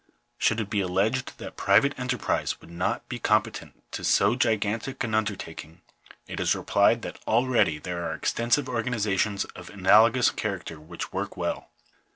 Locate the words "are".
8.09-8.15